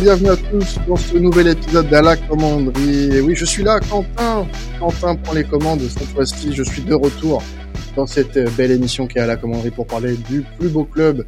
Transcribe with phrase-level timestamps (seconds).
[0.00, 3.20] Bienvenue à tous dans ce nouvel épisode de la commanderie.
[3.20, 4.48] Oui, je suis là, Quentin.
[4.78, 5.82] Quentin prend les commandes.
[5.82, 7.42] Cette fois-ci, je suis de retour
[7.94, 11.26] dans cette belle émission qui est à la commanderie pour parler du plus beau club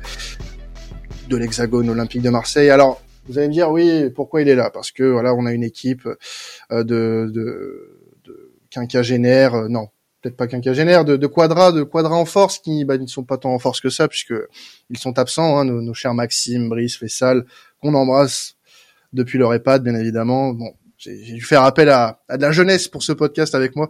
[1.29, 2.71] de l'Hexagone olympique de Marseille.
[2.71, 4.71] Alors, vous allez me dire, oui, pourquoi il est là?
[4.71, 6.09] Parce que voilà, on a une équipe
[6.73, 8.01] euh, de, de,
[8.79, 9.89] euh, non,
[10.25, 13.37] peut-être pas quinquagénaires, de, de quadra, de quadra en force qui bah, ne sont pas
[13.37, 14.35] tant en force que ça puisque
[14.89, 17.45] ils sont absents, hein, nos, nos, chers Maxime, Brice, Fessal,
[17.85, 18.57] qu'on embrasse
[19.13, 20.53] depuis leur EHPAD, bien évidemment.
[20.55, 23.89] Bon, j'ai dû faire appel à, à, de la jeunesse pour ce podcast avec moi,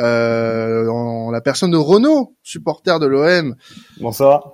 [0.00, 3.54] euh, en, la personne de Renaud, supporter de l'OM.
[4.00, 4.52] Bonsoir.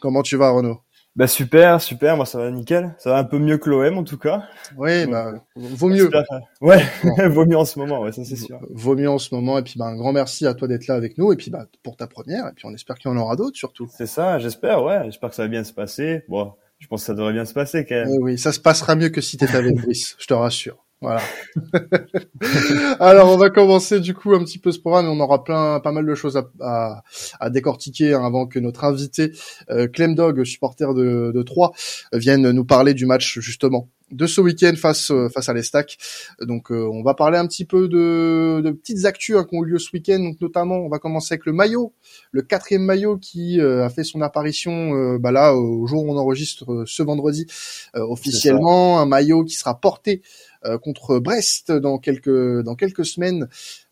[0.00, 0.80] Comment tu vas, Renaud?
[1.16, 2.94] Bah super, super, moi ça va nickel.
[2.98, 4.44] Ça va un peu mieux que l'OM en tout cas.
[4.76, 6.08] Oui, bah vaut mieux.
[6.60, 6.84] Ouais,
[7.28, 8.60] vaut mieux en ce moment, ouais, ça c'est sûr.
[8.70, 10.94] Vaut mieux en ce moment et puis bah un grand merci à toi d'être là
[10.94, 13.16] avec nous et puis bah pour ta première et puis on espère qu'il y en
[13.16, 13.88] aura d'autres surtout.
[13.98, 16.22] C'est ça, j'espère, ouais, j'espère que ça va bien se passer.
[16.28, 18.08] Bon, je pense que ça devrait bien se passer quand même.
[18.08, 20.86] Oui, oui ça se passera mieux que si t'étais avec Brice, je te rassure.
[21.02, 21.22] Voilà.
[23.00, 25.80] Alors on va commencer du coup un petit peu ce programme, mais on aura plein,
[25.80, 27.02] pas mal de choses à, à,
[27.40, 29.32] à décortiquer hein, avant que notre invité
[29.70, 31.72] euh, Clem Dog, supporter de, de Troyes,
[32.12, 35.98] vienne nous parler du match justement de ce week-end face euh, face à l'Estac.
[36.40, 39.64] Donc euh, on va parler un petit peu de, de petites actus hein, qui ont
[39.64, 40.18] eu lieu ce week-end.
[40.18, 41.92] Donc notamment on va commencer avec le maillot,
[42.32, 46.12] le quatrième maillot qui euh, a fait son apparition euh, bah là au jour où
[46.12, 47.46] on enregistre ce vendredi
[47.94, 50.22] officiellement, un maillot qui sera porté
[50.82, 53.48] contre Brest dans quelques dans quelques semaines.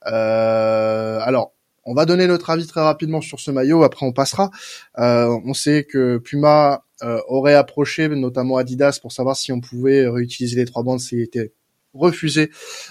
[0.06, 1.52] Euh, alors,
[1.84, 3.82] on va donner notre avis très rapidement sur ce maillot.
[3.82, 4.50] Après, on passera.
[4.98, 6.84] Euh, on sait que Puma
[7.28, 11.00] aurait approché, notamment Adidas, pour savoir si on pouvait réutiliser les trois bandes.
[11.00, 11.52] C'était
[11.94, 12.50] refusé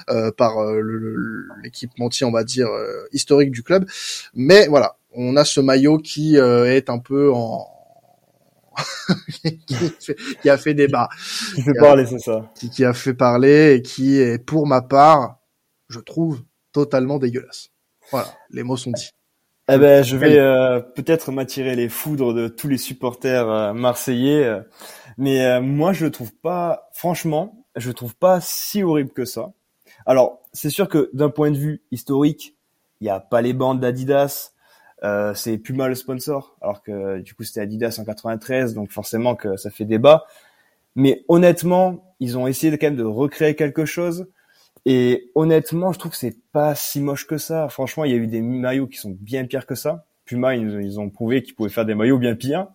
[0.10, 0.56] euh, par
[1.64, 2.70] l'équipementier, on va dire
[3.12, 3.86] historique du club.
[4.34, 7.77] Mais voilà, on a ce maillot qui est un peu en
[10.42, 11.10] qui, a fait débat.
[11.56, 12.52] Qui fait parler, c'est ça.
[12.56, 15.40] Qui, qui, a fait parler et qui est, pour ma part,
[15.90, 17.70] je trouve totalement dégueulasse.
[18.12, 19.12] Voilà, les mots sont dits.
[19.70, 24.46] Eh ben, je vais euh, peut-être m'attirer les foudres de tous les supporters euh, marseillais,
[24.46, 24.62] euh,
[25.18, 29.26] mais euh, moi je le trouve pas, franchement, je le trouve pas si horrible que
[29.26, 29.52] ça.
[30.06, 32.56] Alors, c'est sûr que d'un point de vue historique,
[33.02, 34.52] il n'y a pas les bandes d'Adidas,
[35.04, 39.36] euh, c'est Puma le sponsor, alors que du coup c'était Adidas en 93, donc forcément
[39.36, 40.26] que ça fait débat.
[40.96, 44.28] Mais honnêtement, ils ont essayé quand même de recréer quelque chose.
[44.86, 47.70] Et honnêtement, je trouve que c'est pas si moche que ça.
[47.70, 50.06] Franchement, il y a eu des maillots qui sont bien pires que ça.
[50.26, 52.68] Puma, ils, ont prouvé qu'ils pouvaient faire des maillots bien pires.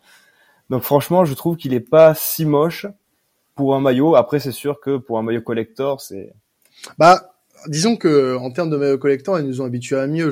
[0.71, 2.87] Donc franchement, je trouve qu'il est pas si moche
[3.55, 4.15] pour un maillot.
[4.15, 6.33] Après, c'est sûr que pour un maillot collector, c'est.
[6.99, 7.35] Bah,
[7.67, 10.31] disons que en termes de maillot collector, ils nous ont habitués à mieux.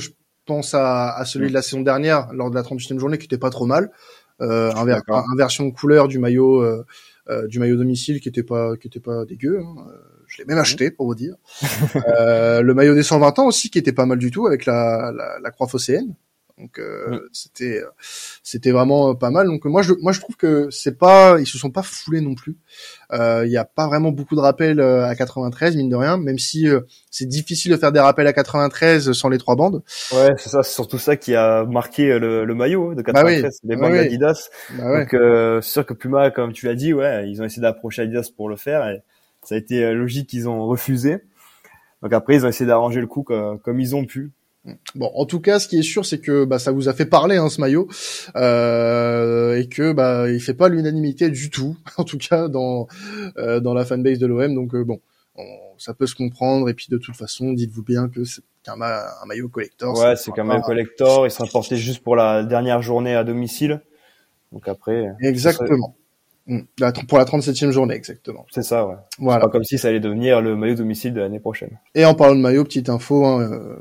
[0.50, 3.38] Pense à, à celui de la saison dernière lors de la 38e journée qui était
[3.38, 3.92] pas trop mal.
[4.40, 6.84] Euh, un, ver un, version couleur du maillot euh,
[7.28, 9.60] euh, du maillot domicile qui était pas qui était pas dégueu.
[9.60, 9.86] Hein.
[10.26, 11.34] Je l'ai même acheté pour vous dire.
[12.18, 15.12] euh, le maillot des 120 ans aussi qui était pas mal du tout avec la,
[15.14, 16.14] la, la croix phocéenne.
[16.60, 17.82] Donc euh, c'était
[18.42, 19.46] c'était vraiment pas mal.
[19.46, 22.34] Donc moi je moi je trouve que c'est pas ils se sont pas foulés non
[22.34, 22.58] plus.
[23.12, 26.68] Il y a pas vraiment beaucoup de rappels à 93 mine de rien, même si
[27.10, 29.82] c'est difficile de faire des rappels à 93 sans les trois bandes.
[30.12, 33.48] Ouais, c'est ça, c'est surtout ça qui a marqué le, le maillot de 93, bah
[33.50, 34.06] oui, les bandes bah oui.
[34.06, 34.50] Adidas.
[34.78, 37.62] Bah Donc euh, c'est sûr que Puma, comme tu l'as dit, ouais, ils ont essayé
[37.62, 39.02] d'approcher Adidas pour le faire et
[39.42, 41.18] ça a été logique qu'ils ont refusé.
[42.02, 44.32] Donc après, ils ont essayé d'arranger le coup comme, comme ils ont pu.
[44.94, 47.06] Bon, en tout cas, ce qui est sûr, c'est que bah, ça vous a fait
[47.06, 47.88] parler hein, ce maillot
[48.36, 52.86] euh, et que bah il fait pas l'unanimité du tout, en tout cas dans
[53.38, 54.54] euh, dans la fanbase de l'OM.
[54.54, 55.00] Donc euh, bon,
[55.36, 55.44] on,
[55.78, 56.68] ça peut se comprendre.
[56.68, 59.98] Et puis de toute façon, dites-vous bien que c'est un, ma un, maillot collector.
[59.98, 61.26] Ouais, c'est quand même collector.
[61.26, 63.80] Il sera porté juste pour la dernière journée à domicile.
[64.52, 65.06] Donc après.
[65.22, 65.96] Exactement.
[66.80, 68.44] La, pour la 37e journée, exactement.
[68.50, 68.96] C'est ça, ouais.
[69.18, 69.40] Voilà.
[69.40, 71.78] Pas comme si ça allait devenir le maillot domicile de l'année prochaine.
[71.94, 73.76] Et en parlant de maillot, petite info, hein, euh,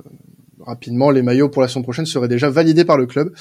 [0.69, 3.33] rapidement, les maillots pour la saison prochaine seraient déjà validés par le club.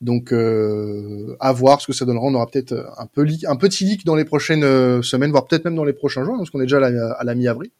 [0.00, 2.26] Donc, euh, à voir ce que ça donnera.
[2.26, 5.64] On aura peut-être un peu un petit leak dans les prochaines euh, semaines, voire peut-être
[5.64, 7.70] même dans les prochains jours, parce qu'on est déjà à la, à la mi-avril.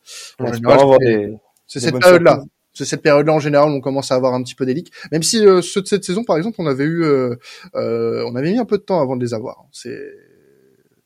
[1.67, 2.43] C'est cette période-là.
[2.75, 4.93] C'est cette période-là en général où on commence à avoir un petit peu des leaks.
[5.11, 7.37] Même si euh, ceux de cette saison, par exemple, on avait eu, euh,
[7.75, 9.67] euh, on avait mis un peu de temps avant de les avoir.
[9.73, 10.01] C'est,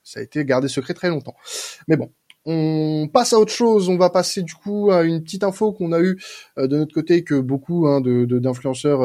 [0.04, 1.34] ça a été gardé secret très longtemps.
[1.88, 2.12] Mais bon,
[2.46, 3.88] on passe à autre chose.
[3.88, 6.18] On va passer du coup à une petite info qu'on a eu
[6.58, 9.02] euh, de notre côté que beaucoup hein, de d'influenceurs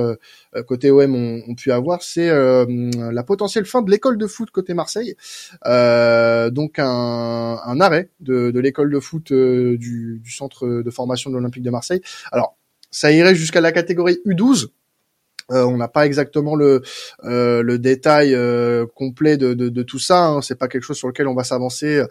[0.56, 2.02] euh, côté OM ont, ont pu avoir.
[2.04, 2.66] C'est euh,
[3.12, 5.16] la potentielle fin de l'école de foot côté Marseille.
[5.66, 11.36] Euh, donc un, arrêt de, de l'école de foot du, du, centre de formation de
[11.36, 12.02] l'Olympique de Marseille.
[12.32, 12.58] Alors
[12.92, 14.68] ça irait jusqu'à la catégorie U12.
[15.52, 16.82] Euh, on n'a pas exactement le
[17.24, 20.28] euh, le détail euh, complet de, de, tout ça.
[20.28, 20.42] Hein.
[20.42, 22.04] C'est pas quelque chose sur lequel on va s'avancer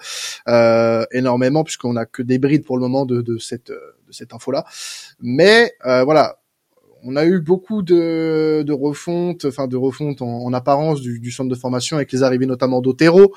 [1.12, 4.50] énormément puisqu'on a que des brides pour le moment de, de cette de cette info
[4.50, 4.64] là.
[5.20, 6.36] Mais voilà,
[7.02, 11.54] on a eu beaucoup de, de refonte, enfin de refonte en, apparence du, centre de
[11.54, 13.34] formation avec les arrivées notamment d'Otero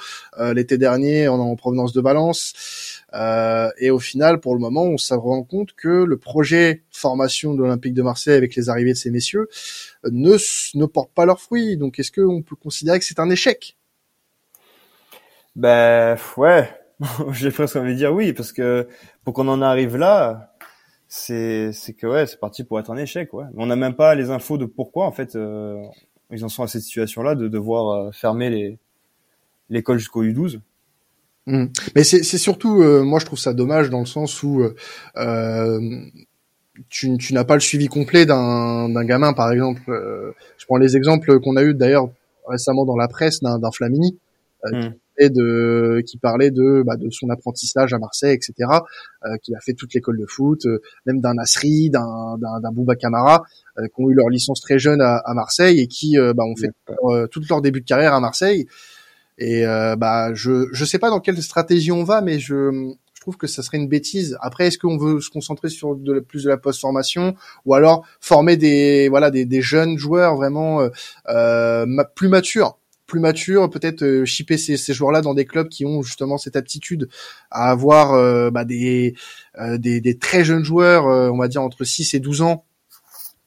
[0.54, 2.93] l'été dernier en, provenance de Valence.
[3.14, 7.54] Euh, et au final, pour le moment, on se rend compte que le projet formation
[7.54, 9.48] de l'Olympique de Marseille avec les arrivées de ces messieurs
[10.10, 10.38] ne,
[10.76, 11.78] ne porte pas leurs fruits.
[11.78, 13.78] Donc, est-ce qu'on peut considérer que c'est un échec?
[15.56, 16.68] Ben ouais,
[17.32, 18.88] j'ai presque envie de dire oui, parce que
[19.24, 20.56] pour qu'on en arrive là,
[21.08, 23.34] c'est c'est que ouais, c'est parti pour être un échec.
[23.34, 25.80] Ouais, on n'a même pas les infos de pourquoi en fait euh,
[26.32, 28.80] ils en sont à cette situation-là de devoir euh, fermer
[29.70, 30.60] l'école jusqu'au U12.
[31.46, 31.66] Mmh.
[31.96, 34.64] Mais c'est surtout, euh, moi je trouve ça dommage dans le sens où
[35.18, 36.00] euh,
[36.90, 39.82] tu, tu n'as pas le suivi complet d'un gamin, par exemple.
[39.90, 42.10] Euh, je prends les exemples qu'on a eu d'ailleurs
[42.48, 44.18] récemment dans la presse d'un Flamini
[44.64, 44.90] mmh.
[45.20, 48.54] qui, de, qui parlait de, bah, de son apprentissage à Marseille, etc.
[49.42, 50.66] qui a fait toute l'école de foot,
[51.06, 53.44] même d'un Nasri, d'un Bouba Camara,
[53.78, 56.72] qui ont eu leur licence très jeune à, à Marseille et qui bah, ont fait
[57.32, 58.66] tout leur début de carrière à Marseille.
[59.38, 62.94] Et euh, bah je je sais pas dans quelle stratégie on va, mais je
[63.24, 64.38] je trouve que ça serait une bêtise.
[64.42, 68.58] Après, est-ce qu'on veut se concentrer sur de, plus de la post-formation ou alors former
[68.58, 70.90] des voilà des, des jeunes joueurs vraiment euh,
[71.30, 71.86] euh
[72.16, 72.78] plus matures
[73.08, 76.58] plus matures, peut-être euh, shipper ces, ces joueurs-là dans des clubs qui ont justement cette
[76.58, 77.08] aptitude
[77.50, 79.16] à avoir euh, bah, des,
[79.78, 82.66] des, des très jeunes joueurs, on va dire entre 6 et 12 ans,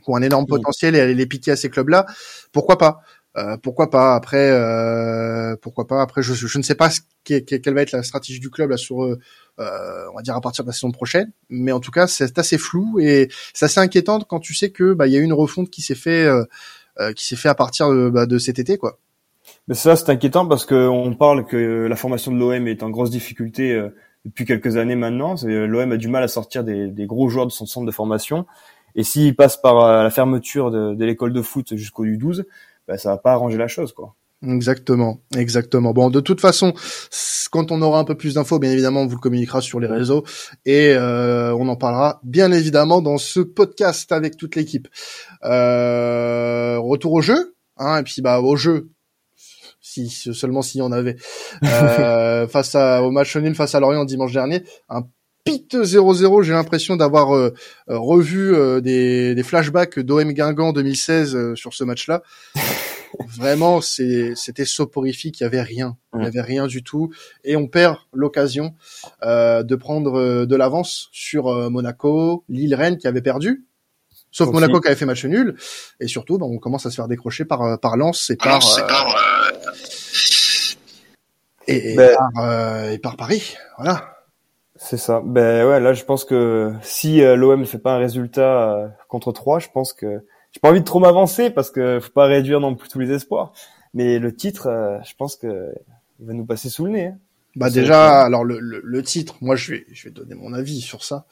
[0.02, 2.06] qui ont un énorme potentiel et aller les piquer à ces clubs-là,
[2.52, 3.00] pourquoi pas?
[3.36, 7.74] Euh, pourquoi pas après euh, pourquoi pas après je, je ne sais pas ce quelle
[7.74, 9.18] va être la stratégie du club là sur euh,
[9.58, 12.56] on va dire à partir de la saison prochaine mais en tout cas c'est assez
[12.56, 15.68] flou et c'est assez inquiétant quand tu sais que bah il y a une refonte
[15.68, 16.26] qui s'est fait
[17.14, 18.98] qui s'est fait à partir de, bah, de cet été quoi.
[19.68, 22.88] Mais ça c'est inquiétant parce que on parle que la formation de l'OM est en
[22.88, 23.78] grosse difficulté
[24.24, 25.34] depuis quelques années maintenant.
[25.44, 28.46] l'OM a du mal à sortir des, des gros joueurs de son centre de formation.
[28.94, 32.44] Et s'il passe par la fermeture de, de l'école de foot jusqu'au U12
[32.86, 34.14] bah, ça va pas arranger la chose, quoi.
[34.46, 35.92] Exactement, exactement.
[35.94, 36.74] Bon, de toute façon,
[37.50, 39.86] quand on aura un peu plus d'infos, bien évidemment, on vous le communiquera sur les
[39.86, 40.24] réseaux
[40.66, 44.88] et euh, on en parlera bien évidemment dans ce podcast avec toute l'équipe.
[45.44, 48.90] Euh, retour au jeu, hein, et puis bah au jeu,
[49.80, 51.16] si seulement s'il y en avait,
[51.64, 55.06] euh, face à, au match nul face à Lorient dimanche dernier, un
[55.46, 56.42] pite 0-0.
[56.42, 57.54] J'ai l'impression d'avoir euh,
[57.88, 62.22] euh, revu euh, des, des, flashbacks d'OM Guingamp 2016 sur ce match-là.
[63.36, 65.40] Vraiment, c'était soporifique.
[65.40, 65.96] Il y avait rien.
[66.14, 67.12] Il y avait rien du tout.
[67.44, 68.74] Et on perd l'occasion
[69.22, 73.66] de prendre de l'avance sur Monaco, Lille-Rennes qui avait perdu.
[74.30, 75.56] Sauf Monaco qui avait fait match nul.
[76.00, 78.60] Et surtout, ben, on commence à se faire décrocher par, par Lens et par,
[81.66, 83.56] et, et, ben par, et par Paris.
[83.78, 84.16] Voilà.
[84.76, 85.22] C'est ça.
[85.24, 88.88] Ben ouais, là je pense que si euh, l'OM ne fait pas un résultat euh,
[89.08, 90.24] contre 3, je pense que
[90.56, 93.12] j'ai pas envie de trop m'avancer parce que faut pas réduire non plus tous les
[93.12, 93.52] espoirs.
[93.92, 95.74] Mais le titre, euh, je pense que
[96.18, 97.06] il va nous passer sous le nez.
[97.08, 97.18] Hein.
[97.56, 101.04] Bah déjà, alors le, le, titre, moi je vais je vais donner mon avis sur
[101.04, 101.26] ça.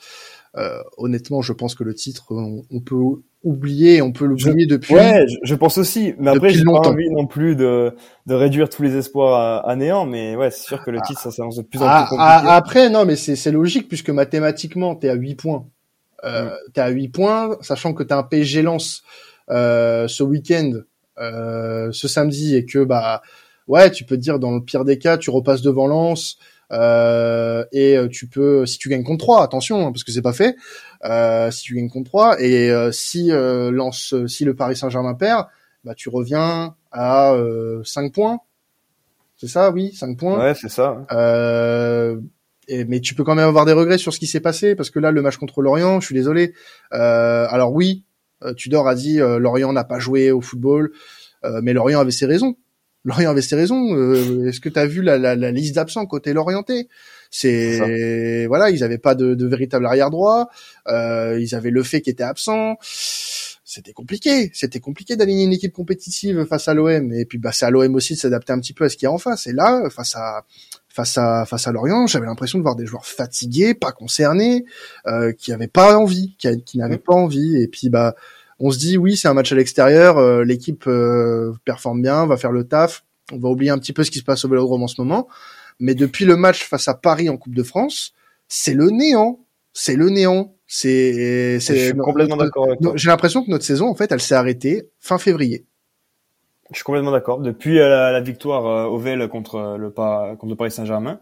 [0.99, 2.33] honnêtement, je pense que le titre,
[2.71, 2.97] on peut
[3.45, 4.95] oublié, on peut l'oublier depuis.
[4.95, 6.14] Ouais, je, pense aussi.
[6.19, 7.95] Mais après, j'ai pas envie non plus de,
[8.26, 10.04] de réduire tous les espoirs à, néant.
[10.07, 12.23] Mais ouais, c'est sûr que le titre, ça s'annonce de plus en plus ah, compliqué.
[12.26, 15.66] Ah, après, non, mais c'est logique puisque mathématiquement, t'es à 8 points.
[16.25, 16.73] Euh, mm.
[16.73, 19.02] T'es à 8 points, sachant que t'as un PSG lance
[19.50, 20.73] euh, ce week-end,
[21.19, 23.23] euh, ce samedi, et que bah
[23.69, 26.38] ouais, tu peux te dire dans le pire des cas, tu repasses devant Lens.
[26.73, 30.23] Euh, et euh, tu peux, si tu gagnes contre 3, attention, hein, parce que c'est
[30.23, 30.57] pas fait,
[31.04, 35.47] euh, si tu gagnes contre 3, et euh, si lance, si le Paris Saint-Germain perd,
[35.85, 37.35] bah tu reviens à
[37.85, 38.40] 5 points.
[39.37, 40.38] C'est ça, oui, 5 points.
[40.38, 41.04] Ouais, c'est ça.
[42.68, 44.90] Et, mais tu peux quand même avoir des regrets sur ce qui s'est passé, parce
[44.90, 46.54] que là, le match contre Lorient, je suis désolé.
[46.90, 48.04] alors oui,
[48.56, 50.92] Tudor a dit Lorient n'a pas joué au football,
[51.62, 52.56] mais Lorient avait ses raisons.
[53.04, 53.94] Lorient avait ses raisons.
[53.94, 56.88] Euh, est-ce que tu as vu la, la, la liste d'absents côté Lorienté
[57.30, 60.49] C'est voilà, ils avaient pas de, de véritable arrière droit.
[60.88, 62.76] Euh, ils avaient le fait qui était absent.
[62.80, 64.50] C'était compliqué.
[64.54, 67.12] C'était compliqué d'aligner une équipe compétitive face à l'OM.
[67.12, 69.04] Et puis bah c'est à l'OM aussi de s'adapter un petit peu à ce qu'il
[69.04, 69.47] y a en face.
[69.47, 70.47] Et là, face à
[70.95, 74.65] face à face à Lorient, j'avais l'impression de voir des joueurs fatigués, pas concernés,
[75.09, 76.99] euh, qui avaient pas envie, qui, qui n'avaient mmh.
[76.99, 77.61] pas envie.
[77.61, 78.15] Et puis bah
[78.61, 82.37] on se dit oui, c'est un match à l'extérieur, euh, l'équipe euh, performe bien, va
[82.37, 84.85] faire le taf, on va oublier un petit peu ce qui se passe au Vélodrome
[84.85, 85.27] en ce moment,
[85.81, 88.13] mais depuis le match face à Paris en Coupe de France,
[88.47, 89.41] c'est le néant.
[89.73, 90.55] c'est le néant.
[90.67, 91.95] C'est, c'est.
[91.97, 92.69] complètement d'accord.
[92.95, 95.67] J'ai l'impression que notre saison, en fait, elle s'est arrêtée fin février.
[96.75, 97.38] Je suis complètement d'accord.
[97.38, 101.21] Depuis euh, la, victoire euh, au Vel contre le, contre le Paris Saint-Germain,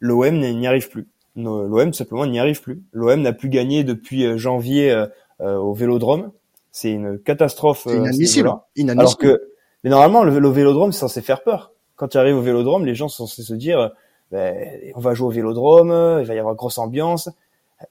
[0.00, 1.06] l'OM n'y arrive plus.
[1.36, 2.82] L'OM simplement n'y arrive plus.
[2.92, 5.04] L'OM n'a plus gagné depuis euh, janvier
[5.40, 6.32] au Vélodrome.
[6.72, 7.82] C'est une catastrophe.
[7.84, 8.50] C'est inadmissible.
[8.76, 9.00] inadmissible.
[9.00, 9.50] Alors que
[9.82, 11.72] mais normalement le, le Vélodrome c'est censé faire peur.
[11.96, 13.92] Quand tu arrives au Vélodrome, les gens sont censés se dire
[14.32, 14.56] ben,
[14.94, 17.28] on va jouer au Vélodrome, il va y avoir grosse ambiance.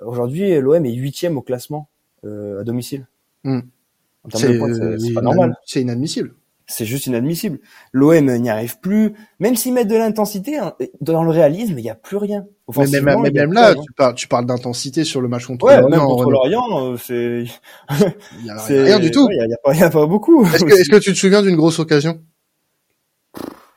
[0.03, 1.89] Aujourd'hui, l'OM est huitième au classement
[2.23, 3.05] à domicile.
[3.43, 3.59] Hmm.
[4.33, 5.55] C'est pas normal.
[5.63, 6.33] C'est inadmissible
[6.67, 7.59] c'est juste inadmissible.
[7.91, 11.89] L'OM n'y arrive plus, même s'ils mettent de l'intensité hein, dans le réalisme, il n'y
[11.89, 12.45] a plus rien.
[12.77, 16.31] Mais même, là, tu parles, tu parles d'intensité sur le match contre ouais, Même contre
[16.31, 17.45] Lorient, euh, c'est
[18.39, 19.27] il y a rien du tout.
[19.29, 20.45] Il y, a, pas, beaucoup.
[20.45, 22.21] Est-ce que, tu te souviens d'une grosse occasion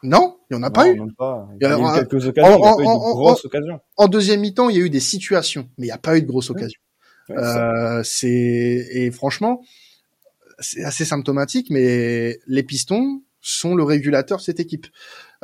[0.05, 0.95] Non, il y en a pas eu.
[0.95, 3.81] Il y a, eu quelques occasions, en, il y a eu de grosses occasions.
[3.97, 6.23] En deuxième mi-temps, il y a eu des situations, mais il n'y a pas eu
[6.23, 6.81] de grosses occasions.
[7.31, 9.62] euh, c'est et franchement,
[10.59, 14.87] c'est assez symptomatique, mais les pistons sont le régulateur de cette équipe.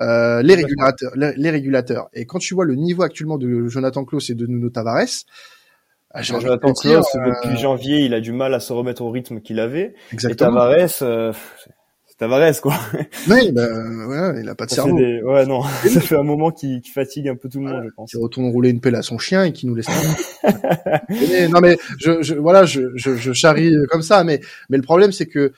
[0.00, 2.08] Euh, les régulateurs, les, régulateurs.
[2.14, 5.24] Et quand tu vois le niveau actuellement de Jonathan Klaus et de Nuno Tavares,
[6.10, 9.40] ah, Jonathan Klaus, depuis euh, janvier, il a du mal à se remettre au rythme
[9.40, 9.94] qu'il avait.
[10.12, 10.50] Exactement.
[10.50, 11.32] Et Tavares, euh,
[12.22, 12.78] Tavares quoi.
[13.28, 13.66] Oui, bah,
[14.06, 14.96] ouais, il a pas de cerveau.
[14.96, 18.12] Ouais, non, ça fait un moment qui fatigue un peu tout le monde, je pense.
[18.12, 19.88] Il retourne rouler une pelle à son chien et qui nous laisse.
[21.50, 25.10] non mais je, je voilà, je, je, je charrie comme ça, mais mais le problème
[25.10, 25.52] c'est que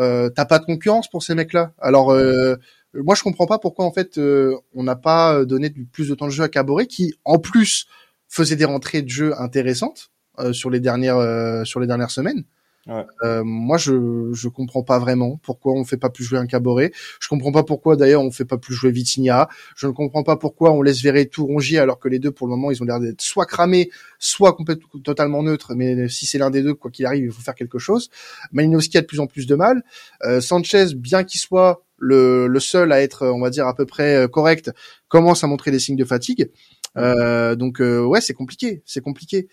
[0.00, 1.72] euh, t'as pas de concurrence pour ces mecs-là.
[1.78, 2.56] Alors euh,
[2.94, 6.26] moi je comprends pas pourquoi en fait euh, on n'a pas donné plus de temps
[6.26, 7.86] de jeu à Caboret qui en plus
[8.28, 12.44] faisait des rentrées de jeu intéressantes euh, sur les dernières euh, sur les dernières semaines.
[12.88, 13.04] Ouais.
[13.22, 16.90] Euh, moi, je je comprends pas vraiment pourquoi on fait pas plus jouer un Caboret.
[17.20, 19.48] Je comprends pas pourquoi d'ailleurs on fait pas plus jouer Vitinha.
[19.76, 22.48] Je ne comprends pas pourquoi on laisse Verret tout rongier alors que les deux pour
[22.48, 25.74] le moment ils ont l'air d'être soit cramés, soit complètement totalement neutres.
[25.76, 28.10] Mais si c'est l'un des deux, quoi qu'il arrive, il faut faire quelque chose.
[28.50, 29.84] Malinowski a de plus en plus de mal.
[30.24, 33.86] Euh, Sanchez, bien qu'il soit le, le seul à être, on va dire à peu
[33.86, 34.72] près euh, correct,
[35.06, 36.50] commence à montrer des signes de fatigue.
[36.96, 39.46] Euh, donc euh, ouais, c'est compliqué, c'est compliqué.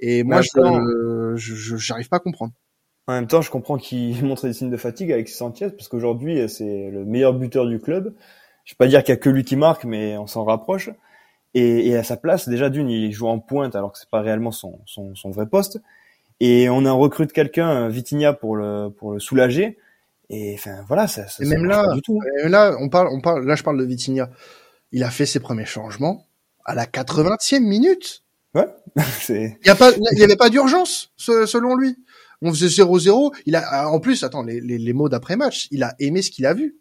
[0.00, 2.52] Et moi, je j'arrive pas à comprendre.
[3.06, 6.48] En même temps, je comprends qu'il montre des signes de fatigue avec Sanchez, parce qu'aujourd'hui,
[6.48, 8.14] c'est le meilleur buteur du club.
[8.64, 10.90] Je vais pas dire qu'il y a que lui qui marque, mais on s'en rapproche.
[11.54, 14.22] Et, et, à sa place, déjà d'une, il joue en pointe, alors que c'est pas
[14.22, 15.82] réellement son, son, son, vrai poste.
[16.40, 19.76] Et on a recrute quelqu'un, Vitinha, pour le pour le soulager.
[20.30, 21.28] Et enfin voilà, ça.
[21.28, 22.18] ça et même là, du tout.
[22.44, 23.44] là, on parle, on parle.
[23.46, 24.30] Là, je parle de Vitinha.
[24.92, 26.26] Il a fait ses premiers changements
[26.64, 28.22] à la 80e minute.
[28.54, 28.68] Ouais.
[29.28, 31.98] il y a pas, il y avait pas d'urgence, selon lui
[32.42, 33.34] on faisait 0-0.
[33.46, 36.30] Il a, en plus, attends, les, les, les mots d'après match, il a aimé ce
[36.30, 36.76] qu'il a vu.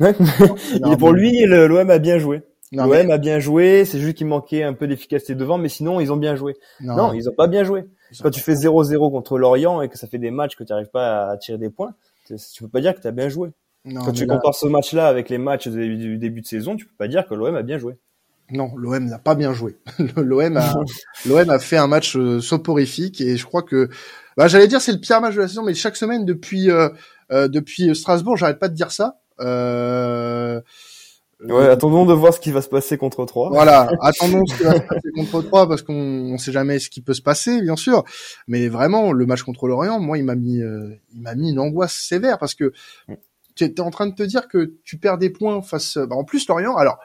[0.00, 0.14] Ouais.
[0.92, 2.42] Et pour lui, l'OM a bien joué.
[2.72, 6.12] L'OM a bien joué, c'est juste qu'il manquait un peu d'efficacité devant, mais sinon ils
[6.12, 6.56] ont bien joué.
[6.80, 7.84] Non, ils ont pas bien joué.
[8.22, 10.90] Quand tu fais 0-0 contre l'Orient et que ça fait des matchs que tu n'arrives
[10.90, 11.94] pas à tirer des points,
[12.26, 13.50] tu peux pas dire que tu as bien joué.
[13.84, 17.08] Quand tu compares ce match-là avec les matchs du début de saison, tu peux pas
[17.08, 17.96] dire que l'OM a bien joué.
[18.52, 19.76] Non, l'OM n'a pas bien joué.
[20.16, 20.74] L'OM a,
[21.26, 23.88] l'OM a fait un match euh, soporifique et je crois que,
[24.40, 26.88] bah, j'allais dire c'est le pire match de la saison, mais chaque semaine depuis euh,
[27.30, 29.20] euh depuis Strasbourg, j'arrête pas de dire ça.
[29.38, 30.62] Euh,
[31.44, 33.50] ouais, attendons de voir ce qui va se passer contre 3.
[33.50, 36.88] Voilà, attendons ce qui va se passer contre 3 parce qu'on on sait jamais ce
[36.88, 38.02] qui peut se passer, bien sûr.
[38.48, 41.92] Mais vraiment, le match contre l'Orient, moi, il m'a mis, il m'a mis une angoisse
[41.92, 42.72] sévère parce que
[43.56, 45.98] tu es en train de te dire que tu perds des points face.
[45.98, 46.96] Bah, en plus, l'Orient, alors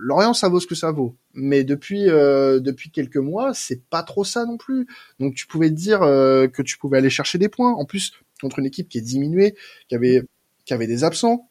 [0.00, 1.16] Lorient, ça vaut ce que ça vaut.
[1.34, 4.86] Mais depuis euh, depuis quelques mois, c'est pas trop ça non plus.
[5.20, 7.72] Donc tu pouvais te dire euh, que tu pouvais aller chercher des points.
[7.72, 9.54] En plus, contre une équipe qui est diminuée,
[9.88, 10.22] qui avait
[10.64, 11.48] qui avait des absents,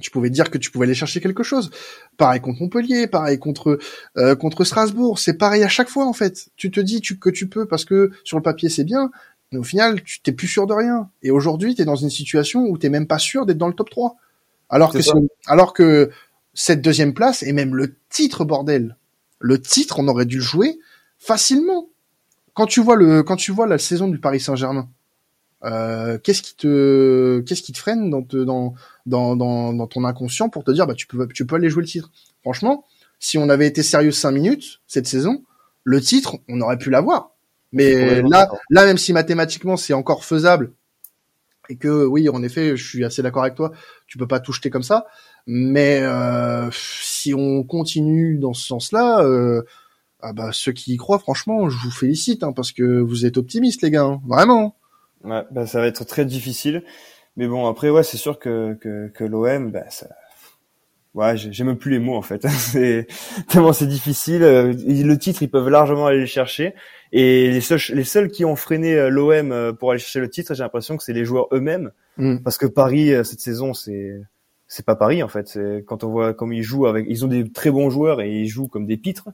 [0.00, 1.70] tu pouvais dire que tu pouvais aller chercher quelque chose.
[2.18, 3.78] Pareil contre Montpellier, pareil contre
[4.18, 5.18] euh, contre Strasbourg.
[5.18, 6.50] C'est pareil à chaque fois en fait.
[6.56, 9.10] Tu te dis que tu peux parce que sur le papier c'est bien,
[9.52, 11.08] mais au final tu t'es plus sûr de rien.
[11.22, 13.74] Et aujourd'hui, tu es dans une situation où t'es même pas sûr d'être dans le
[13.74, 14.16] top 3.
[14.68, 14.98] Alors que
[15.46, 16.10] alors que
[16.54, 18.96] cette deuxième place et même le titre, bordel.
[19.40, 20.78] Le titre, on aurait dû le jouer
[21.18, 21.88] facilement.
[22.54, 24.88] Quand tu vois le, quand tu vois la saison du Paris Saint-Germain,
[25.64, 28.74] euh, qu'est-ce qui te, qu'est-ce qui te freine dans, dans,
[29.06, 31.82] dans, dans, dans ton inconscient pour te dire, bah, tu peux, tu peux aller jouer
[31.82, 32.10] le titre?
[32.42, 32.84] Franchement,
[33.18, 35.44] si on avait été sérieux cinq minutes cette saison,
[35.84, 37.30] le titre, on aurait pu l'avoir.
[37.72, 40.72] Mais là, là, même si mathématiquement c'est encore faisable
[41.72, 43.72] et que oui, en effet, je suis assez d'accord avec toi,
[44.06, 45.06] tu peux pas tout jeter comme ça.
[45.46, 49.62] Mais euh, si on continue dans ce sens-là, euh,
[50.20, 53.38] ah bah ceux qui y croient, franchement, je vous félicite hein, parce que vous êtes
[53.38, 54.76] optimistes, les gars, hein, vraiment.
[55.24, 56.84] Ouais, bah ça va être très difficile.
[57.36, 60.08] Mais bon, après, ouais, c'est sûr que que, que l'OM, bah, ça,
[61.14, 62.46] ouais, j'ai même plus les mots en fait.
[62.48, 63.06] c'est
[63.48, 64.42] tellement c'est difficile.
[64.42, 66.74] Euh, le titre, ils peuvent largement aller le chercher.
[67.12, 70.30] Et les seuls, les seuls qui ont freiné euh, l'OM euh, pour aller chercher le
[70.30, 72.38] titre, j'ai l'impression que c'est les joueurs eux-mêmes, mm.
[72.38, 74.20] parce que Paris cette saison, c'est
[74.66, 75.58] c'est pas Paris en fait.
[75.86, 78.48] Quand on voit comment ils jouent avec, ils ont des très bons joueurs et ils
[78.48, 79.28] jouent comme des pitres.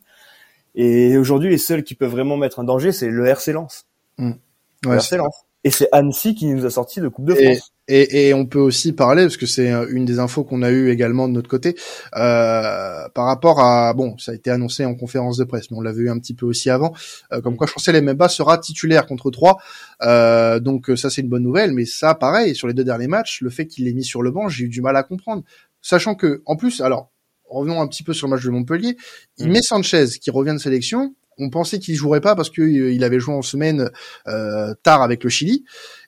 [0.74, 3.86] Et aujourd'hui, les seuls qui peuvent vraiment mettre un danger, c'est le RC Lens.
[4.18, 4.30] Mm.
[4.30, 4.36] Ouais,
[4.84, 5.44] le RC Lens.
[5.64, 7.72] Et c'est Annecy qui nous a sorti de Coupe de France.
[7.88, 10.90] Et, et, on peut aussi parler, parce que c'est une des infos qu'on a eu
[10.90, 11.74] également de notre côté,
[12.16, 15.80] euh, par rapport à, bon, ça a été annoncé en conférence de presse, mais on
[15.80, 16.92] l'avait eu un petit peu aussi avant,
[17.32, 19.58] euh, comme quoi Chancel Mbemba sera titulaire contre 3.
[20.02, 23.40] Euh, donc ça c'est une bonne nouvelle, mais ça pareil, sur les deux derniers matchs,
[23.40, 25.42] le fait qu'il l'ait mis sur le banc, j'ai eu du mal à comprendre.
[25.80, 27.10] Sachant que, en plus, alors,
[27.48, 28.96] revenons un petit peu sur le match de Montpellier,
[29.38, 29.52] il mm.
[29.52, 33.20] met Sanchez qui revient de sélection, on pensait qu'il jouerait pas parce qu'il il avait
[33.20, 33.90] joué en semaine
[34.26, 35.64] euh, tard avec le Chili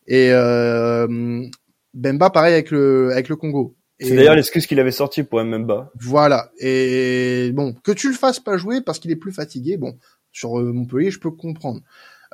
[0.07, 1.47] et euh,
[1.95, 3.77] Bemba pareil avec le avec le Congo.
[3.99, 5.91] C'est d'ailleurs l'excuse qu'il avait sorti pour Mbemba.
[6.01, 6.51] Voilà.
[6.59, 9.99] Et bon, que tu le fasses pas jouer parce qu'il est plus fatigué, bon,
[10.33, 11.81] sur euh, Montpellier, je peux comprendre.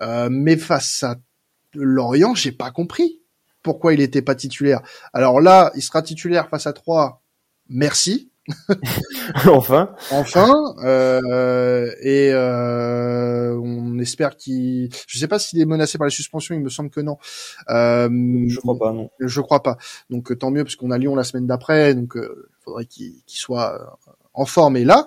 [0.00, 1.16] Euh, mais face à
[1.74, 3.20] Lorient, j'ai pas compris
[3.62, 4.80] pourquoi il était pas titulaire.
[5.12, 7.22] Alors là, il sera titulaire face à 3.
[7.68, 8.30] Merci.
[9.48, 9.94] enfin.
[10.10, 10.74] Enfin.
[10.84, 14.90] Euh, et euh, on espère qu'il.
[15.06, 16.54] Je sais pas s'il est menacé par les suspensions.
[16.54, 17.18] Il me semble que non.
[17.68, 18.08] Euh,
[18.48, 19.10] je crois pas, non.
[19.20, 19.78] Je crois pas.
[20.10, 21.94] Donc tant mieux parce qu'on a Lyon la semaine d'après.
[21.94, 23.98] Donc il faudrait qu'il soit
[24.34, 25.06] en forme et là,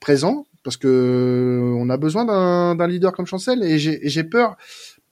[0.00, 2.24] présent, parce que on a besoin
[2.74, 3.62] d'un leader comme Chancel.
[3.62, 4.56] Et j'ai peur.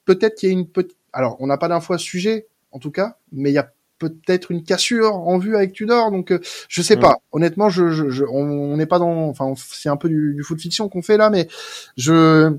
[0.05, 0.97] Peut-être qu'il y a une petite.
[1.13, 3.73] Alors on n'a pas d'infos à ce sujet en tout cas, mais il y a
[3.99, 6.11] peut-être une cassure en vue avec Tudor.
[6.11, 7.17] Donc euh, je sais pas.
[7.33, 9.29] Honnêtement, je, je, on n'est pas dans.
[9.29, 11.49] Enfin, c'est un peu du, du foot fiction qu'on fait là, mais
[11.97, 12.53] je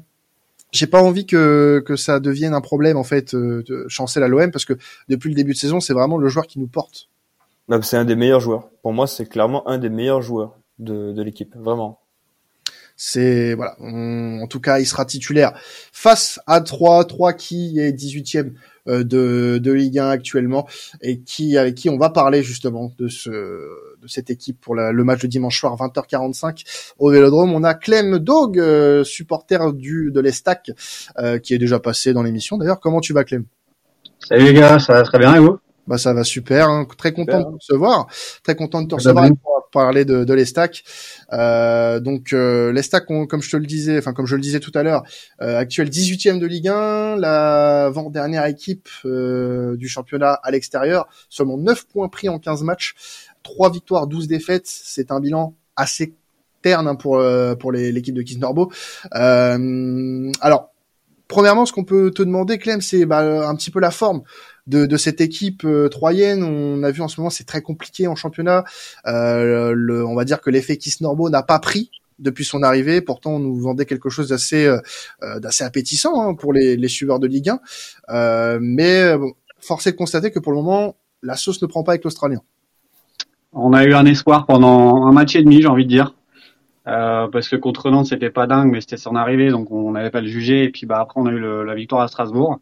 [0.71, 4.27] j'ai pas envie que que ça devienne un problème en fait euh, de Chancel à
[4.27, 4.73] l'OM parce que
[5.07, 7.09] depuis le début de saison, c'est vraiment le joueur qui nous porte.
[7.81, 8.69] C'est un des meilleurs joueurs.
[8.81, 11.99] Pour moi, c'est clairement un des meilleurs joueurs de, de l'équipe, vraiment.
[12.95, 15.53] C'est voilà, en tout cas, il sera titulaire
[15.93, 18.51] face à 3 3 qui est 18e euh,
[18.87, 20.67] de, de Ligue 1 actuellement
[21.01, 25.03] et qui avec qui on va parler justement de ce de cette équipe pour le
[25.03, 27.53] match de dimanche soir 20h45 au Vélodrome.
[27.53, 30.71] On a Clem Dog, euh, supporter du de l'Estac,
[31.17, 32.57] euh, qui est déjà passé dans l'émission.
[32.57, 33.45] D'ailleurs, comment tu vas Clem?
[34.19, 35.57] Salut les gars, ça va très bien et vous?
[35.87, 36.85] Bah ça va super, hein.
[36.97, 38.07] très content de te recevoir,
[38.43, 40.83] très content de te recevoir pour parler de, de l'Estac.
[41.33, 44.71] Euh, donc euh, l'Estac, comme je te le disais, enfin comme je le disais tout
[44.75, 45.03] à l'heure,
[45.41, 51.57] euh, actuel 18e de Ligue 1, la dernière équipe euh, du championnat à l'extérieur, seulement
[51.57, 52.95] 9 points pris en 15 matchs,
[53.43, 56.13] 3 victoires, 12 défaites, c'est un bilan assez
[56.61, 58.71] terne hein, pour euh, pour l'équipe de Kisnorbo.
[59.15, 60.71] Euh, alors
[61.27, 64.23] premièrement, ce qu'on peut te demander, Clem, c'est bah, un petit peu la forme
[64.67, 66.43] de, de cette équipe euh, troyenne.
[66.43, 68.63] On a vu en ce moment, c'est très compliqué en championnat.
[69.05, 73.01] Euh, le, on va dire que l'effet Kisnorbo n'a pas pris depuis son arrivée.
[73.01, 74.79] Pourtant, on nous vendait quelque chose d'assez euh,
[75.23, 77.49] euh, appétissant hein, pour les, les suiveurs de Ligue
[78.09, 78.59] 1.
[78.59, 81.93] mais bon, force est de constater que pour le moment, la sauce ne prend pas
[81.93, 82.41] avec l'Australien.
[83.53, 86.16] On a eu un espoir pendant un match et demi, j'ai envie de dire.
[86.87, 90.09] Euh, parce que contre Nantes c'était pas dingue mais c'était son arrivée donc on n'avait
[90.09, 92.59] pas le jugé et puis bah après on a eu le, la victoire à Strasbourg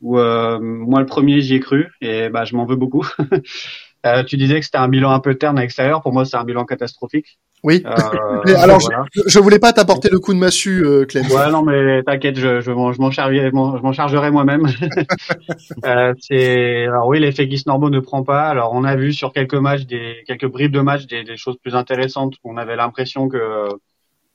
[0.00, 3.06] où euh, moi le premier j'y ai cru et bah je m'en veux beaucoup.
[4.04, 6.36] euh, tu disais que c'était un bilan un peu terne à l'extérieur, pour moi c'est
[6.36, 7.38] un bilan catastrophique.
[7.64, 7.82] Oui.
[7.86, 11.24] Euh, alors je, je, voulais pas t'apporter le coup de massue, euh, Clem.
[11.28, 14.66] Ouais non mais t'inquiète, je, je m'en chargerai, je m'en chargerai moi-même.
[15.86, 18.48] euh, c'est alors oui l'effet Guis Norbo ne prend pas.
[18.48, 21.56] Alors on a vu sur quelques matchs des quelques bribes de matchs des, des choses
[21.56, 22.34] plus intéressantes.
[22.44, 23.68] On avait l'impression que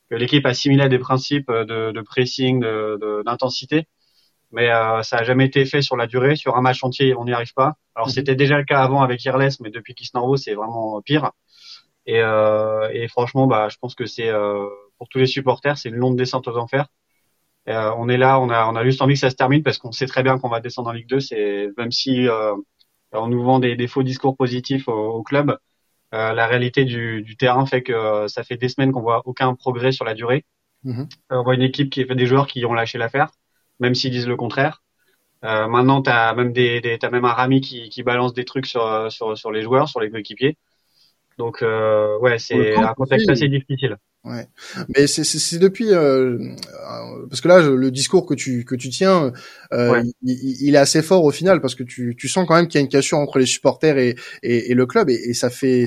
[0.09, 2.65] que l'équipe assimilait des principes de, de pressing,
[3.25, 3.81] d'intensité.
[3.81, 3.85] De,
[4.51, 6.35] mais euh, ça a jamais été fait sur la durée.
[6.35, 7.73] Sur un match entier, on n'y arrive pas.
[7.95, 8.13] Alors mhm.
[8.13, 11.31] c'était déjà le cas avant avec Irles, mais depuis Kisnorbo, c'est vraiment pire.
[12.05, 14.65] Et, euh, et, franchement, bah, je pense que c'est euh,
[14.97, 16.87] pour tous les supporters, c'est une longue descente aux enfers.
[17.67, 19.77] Euh, on est là, on a, on a juste envie que ça se termine parce
[19.77, 21.19] qu'on sait très bien qu'on va descendre en Ligue 2.
[21.19, 22.55] C'est même si euh,
[23.11, 25.57] on nous vend des, des, faux discours positifs au, au club,
[26.13, 29.53] euh, la réalité du, du, terrain fait que ça fait des semaines qu'on voit aucun
[29.53, 30.45] progrès sur la durée.
[30.83, 31.09] Mhm.
[31.29, 33.31] on voit une équipe qui fait des joueurs qui ont lâché l'affaire
[33.79, 34.83] même s'ils disent le contraire.
[35.45, 38.45] Euh, maintenant, tu as même des, des as même un Rami qui, qui balance des
[38.45, 40.57] trucs sur, sur, sur les joueurs, sur les coéquipiers.
[41.39, 43.97] Donc euh, ouais, c'est un contexte assez difficile.
[44.25, 44.45] Ouais,
[44.89, 49.31] mais c'est depuis euh, euh, parce que là le discours que tu que tu tiens,
[49.71, 52.67] euh, il, il, est assez fort au final parce que tu, tu sens quand même
[52.67, 55.33] qu'il y a une cassure entre les supporters et, et, et le club et, et
[55.33, 55.85] ça fait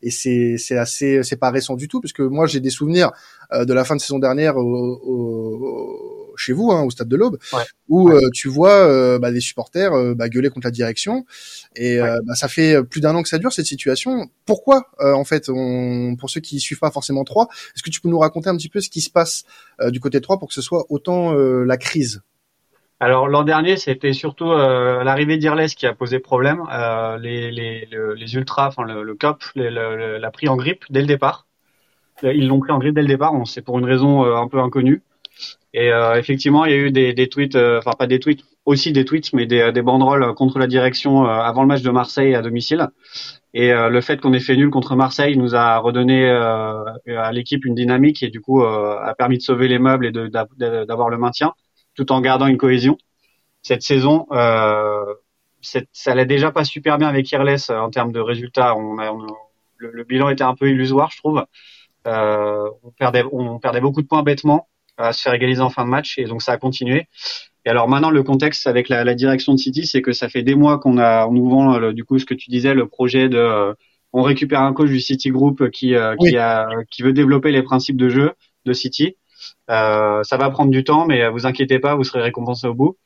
[0.00, 3.12] et c'est c'est assez c'est pas récent du tout parce que moi j'ai des souvenirs
[3.52, 7.16] euh, de la fin de saison dernière au, au chez vous, hein, au stade de
[7.16, 7.38] l'Aube,
[7.88, 11.24] où tu vois bah, des supporters bah, gueuler contre la direction.
[11.76, 14.28] Et bah, ça fait plus d'un an que ça dure cette situation.
[14.44, 18.08] Pourquoi, en fait, on, pour ceux qui suivent pas forcément trois, est-ce que tu peux
[18.08, 19.44] nous raconter un petit peu ce qui se passe
[19.88, 22.22] du côté de 3 pour que ce soit autant la crise?
[23.02, 26.62] Alors l'an dernier, c'était surtout euh, l'arrivée d'Irles qui a posé problème.
[26.70, 31.08] Euh, les, les, les, ultras, enfin le, le COP, l'a pris en grippe dès le
[31.08, 31.48] départ.
[32.22, 33.34] Euh, ils l'ont pris en grippe dès le départ.
[33.44, 35.02] C'est pour une raison euh, un peu inconnue.
[35.74, 38.92] Et euh, effectivement, il y a eu des, des tweets, enfin pas des tweets, aussi
[38.92, 42.42] des tweets, mais des, des banderoles contre la direction avant le match de Marseille à
[42.42, 42.88] domicile.
[43.54, 47.74] Et le fait qu'on ait fait nul contre Marseille nous a redonné à l'équipe une
[47.74, 51.52] dynamique et du coup a permis de sauver les meubles et d'avoir le maintien
[51.94, 52.98] tout en gardant une cohésion.
[53.62, 55.14] Cette saison, euh,
[55.60, 58.76] ça allait déjà pas super bien avec Irles euh, en termes de résultats.
[58.76, 58.96] On,
[59.76, 61.44] le, bilan était un peu illusoire, je trouve.
[62.06, 65.84] Euh, on perdait, on perdait beaucoup de points bêtement à se faire égaliser en fin
[65.84, 67.06] de match, et donc ça a continué.
[67.64, 70.42] Et alors maintenant, le contexte avec la, la direction de City, c'est que ça fait
[70.42, 73.28] des mois qu'on a, on nous vend du coup ce que tu disais, le projet
[73.28, 73.74] de, euh,
[74.12, 77.62] on récupère un coach du City Group qui, euh, qui, a, qui veut développer les
[77.62, 78.32] principes de jeu
[78.64, 79.16] de City.
[79.70, 82.96] Euh, ça va prendre du temps, mais vous inquiétez pas, vous serez récompensé au bout.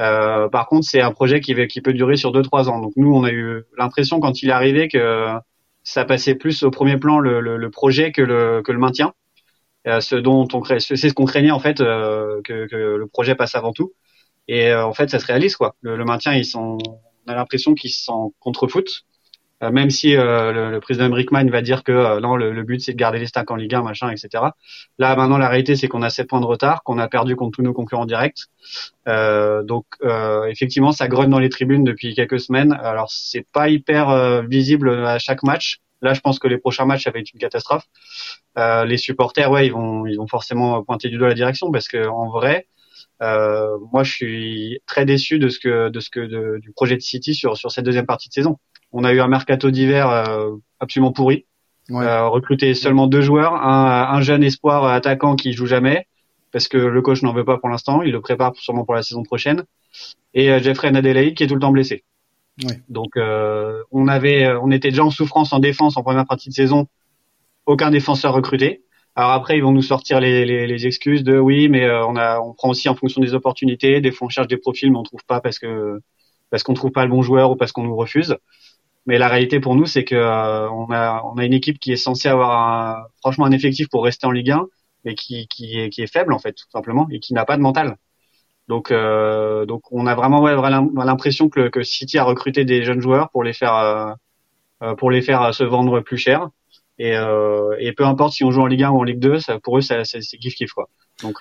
[0.00, 2.80] Euh, par contre, c'est un projet qui, qui peut durer sur 2-3 ans.
[2.80, 5.26] Donc nous, on a eu l'impression quand il est arrivé que
[5.82, 9.12] ça passait plus au premier plan le, le, le projet que le, que le maintien.
[9.86, 13.34] Euh, ce dont on c'est ce qu'on craignait en fait euh, que, que, le projet
[13.34, 13.92] passe avant tout.
[14.48, 15.76] Et euh, en fait, ça se réalise quoi.
[15.82, 16.78] Le, le maintien, ils sont,
[17.26, 19.04] on a l'impression qu'ils sont contre foot.
[19.64, 22.80] Euh, même si euh, le, le, président Brickman va dire que euh, non, le, but
[22.80, 24.44] c'est de garder les stacks en Ligue 1, machin, etc.
[24.98, 27.56] Là, maintenant, la réalité c'est qu'on a 7 points de retard, qu'on a perdu contre
[27.56, 28.44] tous nos concurrents directs.
[29.06, 29.86] donc,
[30.48, 32.72] effectivement, ça grogne dans les tribunes depuis quelques semaines.
[32.72, 35.80] Alors, c'est pas hyper visible à chaque match.
[36.04, 37.84] Là, je pense que les prochains matchs, ça va être une catastrophe.
[38.58, 41.88] Euh, les supporters, ouais, ils vont, ils vont forcément pointer du doigt la direction parce
[41.88, 42.68] que en vrai,
[43.22, 46.96] euh, moi, je suis très déçu de ce que, de ce que, de, du projet
[46.96, 48.58] de City sur sur cette deuxième partie de saison.
[48.92, 51.46] On a eu un mercato d'hiver euh, absolument pourri.
[51.90, 52.04] Ouais.
[52.04, 56.06] Euh, recruter seulement deux joueurs, un, un, jeune espoir attaquant qui joue jamais
[56.54, 59.02] parce que le coach n'en veut pas pour l'instant, il le prépare sûrement pour la
[59.02, 59.64] saison prochaine,
[60.34, 62.04] et euh, Jeffrey Nadelaï qui est tout le temps blessé.
[62.62, 62.80] Ouais.
[62.88, 66.54] Donc euh, on avait, on était déjà en souffrance en défense en première partie de
[66.54, 66.86] saison,
[67.66, 68.84] aucun défenseur recruté.
[69.16, 72.40] Alors après ils vont nous sortir les, les, les excuses de oui mais on a,
[72.40, 75.02] on prend aussi en fonction des opportunités, des fois on cherche des profils mais on
[75.02, 76.00] trouve pas parce que
[76.50, 78.36] parce qu'on trouve pas le bon joueur ou parce qu'on nous refuse.
[79.06, 81.92] Mais la réalité pour nous, c'est que euh, on a on a une équipe qui
[81.92, 84.66] est censée avoir un, franchement un effectif pour rester en Ligue 1,
[85.04, 87.56] mais qui qui est qui est faible en fait tout simplement et qui n'a pas
[87.56, 87.96] de mental.
[88.68, 90.54] Donc euh, donc on a vraiment ouais,
[91.04, 94.12] l'impression que que City a recruté des jeunes joueurs pour les faire euh,
[94.82, 96.48] euh pour les faire se vendre plus cher.
[96.98, 99.40] Et, euh, et peu importe si on joue en Ligue 1 ou en Ligue 2,
[99.40, 100.88] ça, pour eux c'est kiff kiff quoi.
[101.22, 101.40] Donc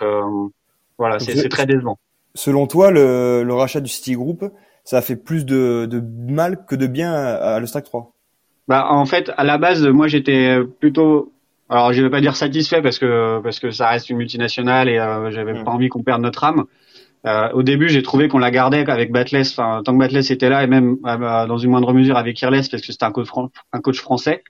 [0.98, 2.00] voilà, c'est très décevant.
[2.36, 4.44] Selon toi, le, le rachat du City Group,
[4.84, 8.12] ça a fait plus de, de mal que de bien à, le Stack 3
[8.68, 11.34] bah, en fait, à la base, moi, j'étais plutôt,
[11.70, 14.98] alors je vais pas dire satisfait parce que parce que ça reste une multinationale et
[14.98, 15.64] euh, j'avais mm.
[15.66, 16.64] pas envie qu'on perde notre âme.
[17.26, 20.50] Euh, au début, j'ai trouvé qu'on la gardait avec Batless, enfin tant que Batless était
[20.50, 23.30] là et même euh, dans une moindre mesure avec Irles parce que c'était un coach,
[23.72, 24.44] un coach français.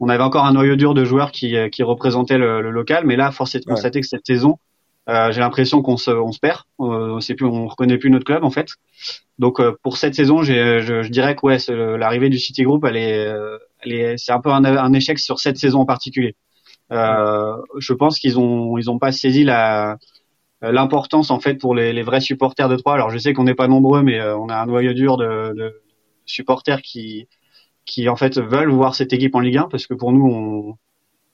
[0.00, 3.16] On avait encore un noyau dur de joueurs qui qui représentaient le, le local, mais
[3.16, 4.58] là, force est de constater que cette saison,
[5.08, 6.60] euh, j'ai l'impression qu'on se, on se perd.
[6.80, 8.68] Euh, on plus, on reconnaît plus notre club en fait.
[9.38, 11.58] Donc euh, pour cette saison, je, je, dirais que ouais,
[11.98, 13.32] l'arrivée du City Group, elle est,
[13.82, 16.36] elle est, c'est un peu un, un, échec sur cette saison en particulier.
[16.92, 19.98] Euh, je pense qu'ils ont, ils ont pas saisi la
[20.72, 22.94] l'importance en fait pour les, les, vrais supporters de Troyes.
[22.94, 25.82] Alors je sais qu'on n'est pas nombreux, mais on a un noyau dur de, de,
[26.26, 27.28] supporters qui
[27.84, 30.78] qui en fait veulent voir cette équipe en Ligue 1 parce que pour nous on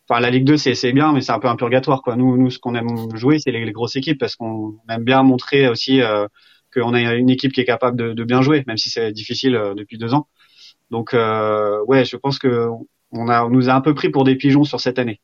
[0.09, 2.17] enfin la Ligue 2 c'est bien mais c'est un peu un purgatoire quoi.
[2.17, 5.69] Nous nous ce qu'on aime jouer c'est les, grosses équipes parce qu'on aime bien montrer
[5.69, 6.27] aussi euh,
[6.75, 9.55] qu'on a une équipe qui est capable de, de bien jouer même si c'est difficile
[9.55, 10.29] euh, depuis deux ans.
[10.91, 12.67] Donc euh, ouais je pense que
[13.13, 15.21] on a on nous a un peu pris pour des pigeons sur cette année.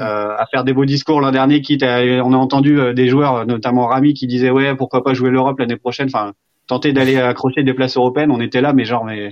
[0.00, 3.08] Euh, à faire des beaux discours l'an dernier quitte à, on a entendu euh, des
[3.08, 6.32] joueurs notamment Rami qui disait ouais pourquoi pas jouer l'Europe l'année prochaine enfin
[6.66, 9.30] tenter d'aller accrocher des places européennes on était là mais genre mais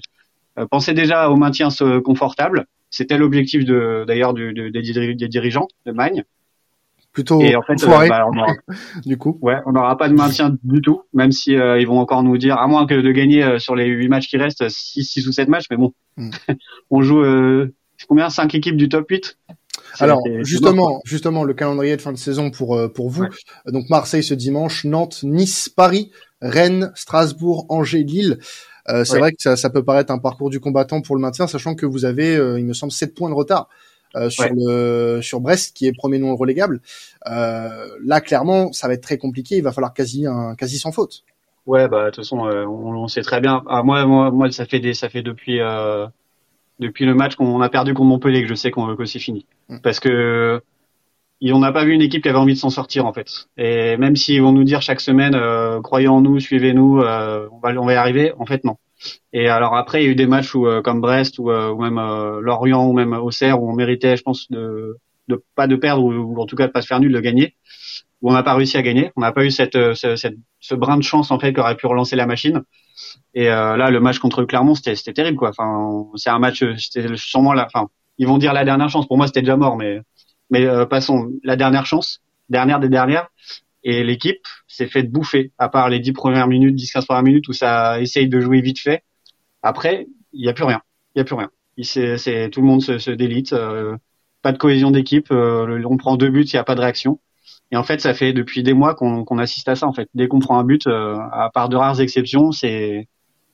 [0.70, 1.66] pensez déjà au maintien
[2.04, 6.24] confortable c'était l'objectif de d'ailleurs du, des, des, dirigeants de Magne.
[7.12, 8.26] Plutôt et en fait, euh, bah,
[9.06, 9.38] du coup.
[9.42, 12.38] Ouais, on n'aura pas de maintien du tout, même si euh, ils vont encore nous
[12.38, 15.26] dire, à moins que de gagner euh, sur les huit matchs qui restent, 6, six
[15.26, 16.30] ou sept matchs, mais bon, hmm.
[16.90, 17.22] on joue
[18.08, 18.30] combien?
[18.30, 19.38] Cinq équipes du top 8
[19.98, 23.26] alors justement, justement, le calendrier de fin de saison pour pour vous.
[23.66, 28.38] Donc Marseille ce dimanche, Nantes, Nice, Paris, Rennes, Strasbourg, Angers, Lille.
[28.88, 31.46] Euh, c'est vrai que ça, ça, peut paraître un parcours du combattant pour le maintien,
[31.46, 33.68] sachant que vous avez, euh, il me semble, 7 points de retard
[34.28, 36.80] sur le sur Brest qui est premier non relégable.
[37.24, 39.56] là, clairement, ça va être très compliqué.
[39.56, 41.24] Il va falloir quasi un quasi sans faute.
[41.64, 43.62] Ouais, bah de toute façon, on, on, sait très bien.
[43.68, 45.60] Ah, moi, moi, moi, ça fait des, ça fait depuis
[46.78, 49.46] depuis le match qu'on a perdu contre Montpellier que je sais qu'on que c'est fini.
[49.68, 49.78] Mm.
[49.82, 50.62] Parce que
[51.50, 53.48] on n'a pas vu une équipe qui avait envie de s'en sortir en fait.
[53.56, 57.58] Et même s'ils vont nous dire chaque semaine, euh, croyez en nous, suivez-nous, euh, on
[57.58, 58.32] va on va y arriver.
[58.38, 58.76] En fait, non.
[59.32, 61.82] Et alors après, il y a eu des matchs où, euh, comme Brest ou, ou
[61.82, 61.96] même
[62.40, 66.40] Lorient ou même Auxerre où on méritait, je pense, de, de pas de perdre ou,
[66.40, 67.56] en tout cas de pas se faire nul, de gagner.
[68.20, 69.10] Où on n'a pas réussi à gagner.
[69.16, 71.74] On n'a pas eu cette, ce, cette, ce brin de chance en fait qui aurait
[71.74, 72.62] pu relancer la machine.
[73.34, 75.50] Et là, le match contre Clermont, c'était terrible quoi.
[75.50, 77.88] Enfin, c'est un match, c'était sûrement la, enfin,
[78.18, 79.06] ils vont dire la dernière chance.
[79.06, 80.00] Pour moi, c'était déjà mort, mais
[80.52, 83.28] mais euh, passons, la dernière chance, dernière des dernières,
[83.84, 87.54] et l'équipe s'est fait bouffer, à part les 10 premières minutes, 10-15 premières minutes où
[87.54, 89.02] ça essaye de jouer vite fait.
[89.62, 90.82] Après, il n'y a plus rien.
[91.14, 91.50] Il n'y a plus rien.
[91.82, 93.54] C'est, tout le monde se, délite.
[93.54, 93.96] Euh,
[94.42, 95.32] pas de cohésion d'équipe.
[95.32, 97.18] Euh, on prend deux buts, il n'y a pas de réaction.
[97.72, 99.86] Et en fait, ça fait depuis des mois qu'on, assiste à ça.
[99.86, 103.08] En fait, dès qu'on prend un but, à part de rares exceptions, c'est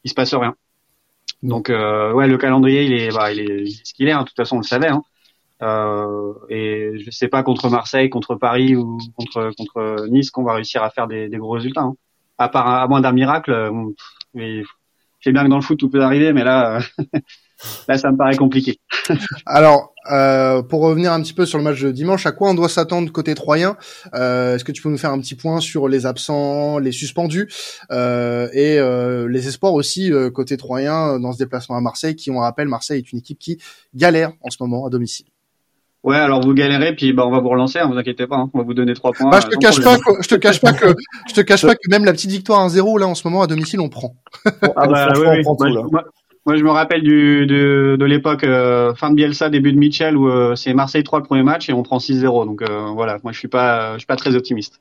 [0.05, 0.55] il se passe rien.
[1.43, 4.13] Donc ouais, le calendrier, il est, bah, il est, ce qu'il est.
[4.13, 4.23] Hein.
[4.23, 4.89] De toute façon, on le savait.
[4.89, 5.03] Hein.
[5.61, 10.55] Euh, et je sais pas contre Marseille, contre Paris ou contre contre Nice qu'on va
[10.55, 11.83] réussir à faire des, des gros résultats.
[11.83, 11.95] Hein.
[12.39, 13.73] À part à moins d'un miracle, euh,
[14.35, 14.63] je
[15.21, 16.81] sais bien que dans le foot tout peut arriver, mais là,
[17.89, 18.79] là ça me paraît compliqué.
[19.47, 22.55] Alors, euh, pour revenir un petit peu sur le match de dimanche, à quoi on
[22.55, 23.77] doit s'attendre côté troyen?
[24.15, 27.49] Euh, Est-ce que tu peux nous faire un petit point sur les absents, les suspendus
[27.91, 32.31] euh, et euh, les espoirs aussi euh, côté troyen dans ce déplacement à Marseille, qui
[32.31, 33.59] on rappelle, Marseille est une équipe qui
[33.95, 35.27] galère en ce moment à domicile?
[36.05, 38.51] Ouais, alors vous galérez, puis bah on va vous relancer, hein, vous inquiétez pas, hein,
[38.55, 39.31] on va vous donner trois points.
[39.31, 40.95] Bah, je te cache pas, que, je te cache pas que,
[41.29, 43.49] je te cache pas que même la petite victoire 1-0 là en ce moment à
[43.49, 44.15] domicile on prend.
[44.45, 44.51] ah
[44.87, 45.43] bah, oui, oui.
[45.91, 46.05] Moi,
[46.47, 50.29] je me rappelle du, de, de l'époque euh, fin de Bielsa, début de Mitchell où
[50.29, 52.47] euh, c'est Marseille 3 le premier match et on prend 6-0.
[52.47, 54.81] Donc euh, voilà, moi je suis pas, je suis pas très optimiste.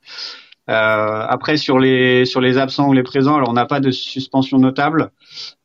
[0.70, 3.90] Euh, après sur les sur les absents ou les présents, alors on n'a pas de
[3.92, 5.12] suspension notable.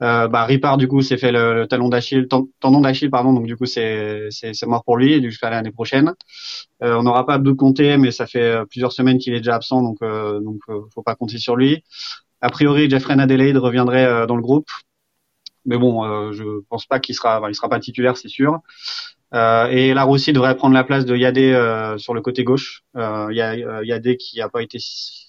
[0.02, 3.56] Euh, bah Ripard du coup s'est fait le, talon d'Achille, tendon d'Achille pardon, donc du
[3.56, 6.12] coup c'est c'est mort pour lui jusqu'à l'année prochaine.
[6.84, 9.82] Euh, on n'aura pas Abdou Compté, mais ça fait plusieurs semaines qu'il est déjà absent,
[9.82, 10.60] donc donc
[10.94, 11.82] faut pas compter sur lui.
[12.40, 14.68] A priori Jeffrey Adelaide reviendrait dans le groupe,
[15.64, 18.60] mais bon je pense pas qu'il sera, il sera pas titulaire c'est sûr.
[19.34, 22.84] Euh, et là aussi devrait prendre la place de Yadé euh, sur le côté gauche.
[22.96, 24.78] Euh, euh, Yadé qui a pas été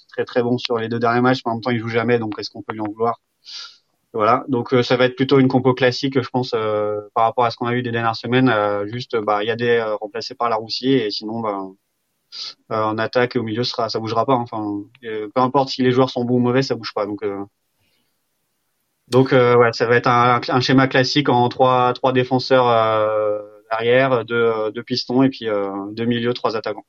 [0.09, 2.19] très très bon sur les deux derniers matchs, mais en même temps il joue jamais,
[2.19, 3.21] donc est-ce qu'on peut lui en vouloir?
[4.13, 7.57] Voilà, donc ça va être plutôt une compo classique, je pense, par rapport à ce
[7.57, 8.53] qu'on a eu des dernières semaines.
[8.85, 11.61] juste, bah, Yadé remplacé par la Roussier, et sinon, bah,
[12.69, 14.35] en attaque et au milieu, sera, ça bougera pas.
[14.35, 17.07] Enfin, peu importe si les joueurs sont bons ou mauvais, ça bouge pas.
[17.07, 17.23] Donc
[19.09, 23.39] donc ouais, ça va être un, un, schéma classique en trois trois défenseurs euh,
[23.69, 26.85] arrière, deux, deux pistons et puis euh, deux milieux, trois attaquants.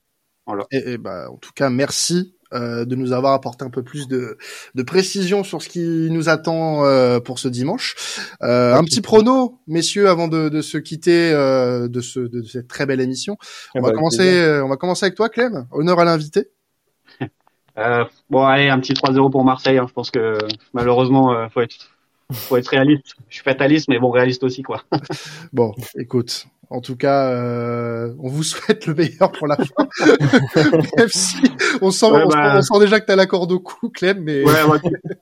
[0.46, 0.64] Voilà.
[0.70, 4.36] Et, bah, en tout cas, merci euh, de nous avoir apporté un peu plus de,
[4.74, 7.96] de précision sur ce qui nous attend euh, pour ce dimanche.
[8.42, 12.68] Euh, un petit prono, messieurs, avant de, de se quitter euh, de, ce, de cette
[12.68, 13.38] très belle émission.
[13.74, 15.66] On, eh va, ben, commencer, on va commencer avec toi, Clem.
[15.72, 16.50] Honneur à l'invité.
[18.30, 19.78] bon, allez, un petit 3-0 pour Marseille.
[19.78, 19.86] Hein.
[19.88, 20.36] Je pense que
[20.74, 21.93] malheureusement, faut être
[22.32, 23.14] faut être réaliste.
[23.28, 24.82] Je suis fataliste, mais bon, réaliste aussi, quoi.
[25.52, 29.88] bon, écoute, en tout cas, euh, on vous souhaite le meilleur pour la fin.
[30.96, 31.36] Même si
[31.80, 32.56] on sent, bah.
[32.58, 34.44] on, sent déjà que t'as la corde au cou, Clem, mais.
[34.44, 34.78] Ouais,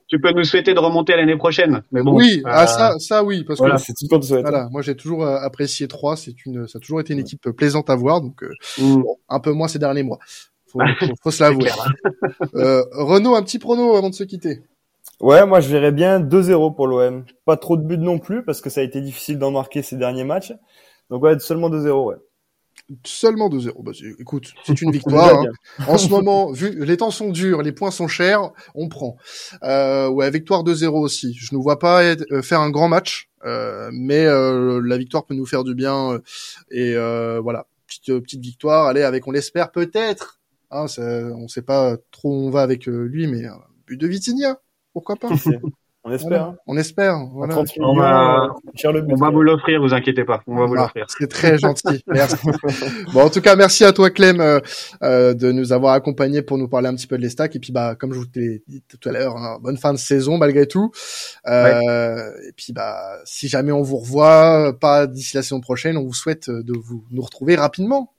[0.07, 1.83] tu, peux nous souhaiter de remonter l'année prochaine.
[1.91, 2.15] Mais bon.
[2.15, 3.65] Oui, ah, euh, ça, ça oui, parce que.
[3.77, 7.13] C'est tout Voilà, moi j'ai toujours euh, apprécié 3 C'est une, ça a toujours été
[7.13, 8.43] une équipe plaisante à voir, donc
[8.79, 9.03] mm.
[9.29, 10.19] un peu moins ces derniers mois.
[10.67, 11.69] Faut, faut, faut se l'avouer.
[12.55, 14.61] euh, Renaud, un petit prono avant de se quitter.
[15.23, 17.23] Ouais, moi je verrais bien 2-0 pour l'OM.
[17.45, 19.95] Pas trop de buts non plus parce que ça a été difficile d'en marquer ces
[19.95, 20.51] derniers matchs.
[21.09, 22.17] Donc ouais, seulement 2-0, ouais.
[23.05, 23.83] Seulement 2-0.
[23.83, 25.39] Bah, écoute, c'est une victoire.
[25.39, 25.85] Hein.
[25.87, 29.15] En ce moment, vu les temps sont durs, les points sont chers, on prend.
[29.63, 31.33] Euh, ouais, victoire 2-0 aussi.
[31.35, 35.35] Je ne vois pas euh, faire un grand match, euh, mais euh, la victoire peut
[35.35, 36.19] nous faire du bien.
[36.69, 36.95] et
[37.41, 38.87] voilà, petite petite victoire.
[38.87, 40.41] Allez, avec on l'espère peut-être.
[40.69, 43.43] Hein, on sait pas trop où on va avec lui, mais
[43.87, 44.59] but de Vitinha
[44.93, 45.29] pourquoi pas
[46.05, 46.43] On espère.
[46.43, 46.55] Hein.
[46.67, 47.15] On espère.
[47.31, 47.57] Voilà.
[47.79, 48.49] On, va,
[48.83, 50.41] on va vous l'offrir, vous inquiétez pas.
[50.47, 51.05] On va vous l'offrir.
[51.07, 52.03] C'est très gentil.
[52.07, 52.35] Merci.
[53.13, 54.59] bon, en tout cas, merci à toi, Clem, euh,
[55.01, 57.55] euh, de nous avoir accompagnés pour nous parler un petit peu de l'Estac.
[57.55, 59.97] Et puis, bah, comme je vous l'ai dit tout à l'heure, hein, bonne fin de
[59.97, 60.91] saison malgré tout.
[61.47, 66.03] Euh, Et puis, bah, si jamais on vous revoit, pas d'ici la saison prochaine, on
[66.03, 68.11] vous souhaite de vous nous retrouver rapidement.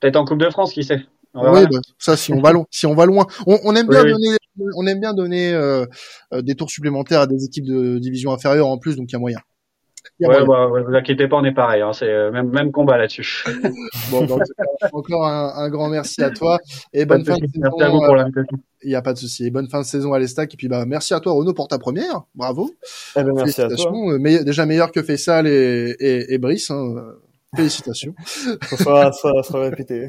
[0.00, 1.02] Peut-être en Coupe de France, qui sait.
[1.34, 4.04] Oui, bah, ça, si on va loin, si on va loin, on, on aime bien
[4.04, 4.36] donner
[4.76, 5.86] on aime bien donner euh,
[6.32, 9.16] euh, des tours supplémentaires à des équipes de division inférieure en plus, donc il y
[9.16, 9.38] a moyen.
[10.18, 11.80] Ouais, bah, vous inquiétez pas, on est pareil.
[11.80, 13.44] Hein, c'est euh, même même combat là-dessus.
[14.10, 14.42] bon, donc,
[14.92, 16.58] encore un, un, grand merci à toi
[16.92, 17.60] et bonne fin de saison.
[17.62, 18.58] Merci à vous pour l'invitation.
[18.82, 19.46] Il n'y a pas de souci.
[19.46, 20.52] Et bonne fin de saison à l'Estac.
[20.52, 22.22] Et puis bah merci à toi Renaud pour ta première.
[22.34, 22.70] Bravo.
[23.16, 23.92] Eh ben, merci à toi.
[24.18, 26.70] Mais, déjà meilleur que Faisal et, et, et Brice.
[26.70, 26.94] Hein.
[27.56, 28.14] Félicitations.
[28.62, 30.08] ça sera, ça sera répété.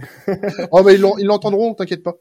[0.71, 2.15] oh, mais ils l'entendront, t'inquiète pas.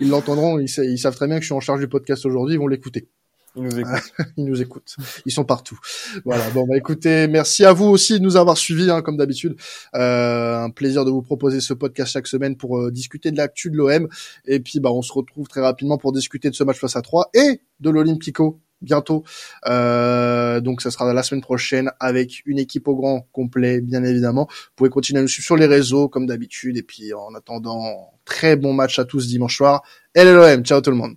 [0.00, 2.56] Ils l'entendront, ils, ils, savent très bien que je suis en charge du podcast aujourd'hui,
[2.56, 3.08] ils vont l'écouter.
[3.56, 4.12] Ils nous écoutent.
[4.36, 4.96] ils nous écoutent.
[5.26, 5.78] Ils sont partout.
[6.24, 6.48] Voilà.
[6.50, 9.56] Bon, bah écoutez, merci à vous aussi de nous avoir suivis, hein, comme d'habitude.
[9.94, 13.70] Euh, un plaisir de vous proposer ce podcast chaque semaine pour euh, discuter de l'actu
[13.70, 14.08] de l'OM.
[14.46, 17.02] Et puis, bah, on se retrouve très rapidement pour discuter de ce match face à
[17.02, 19.24] 3 et de l'Olympico bientôt.
[19.66, 24.48] Euh, donc ça sera la semaine prochaine avec une équipe au grand complet, bien évidemment.
[24.50, 26.76] Vous pouvez continuer à nous suivre sur les réseaux comme d'habitude.
[26.76, 29.82] Et puis en attendant, très bon match à tous dimanche soir.
[30.14, 31.16] Et l'OM, ciao tout le monde.